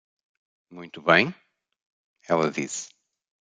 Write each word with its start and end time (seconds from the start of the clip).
Muito 0.71 0.99
bem? 0.99 1.31
ela 2.27 2.49
disse. 2.49 2.89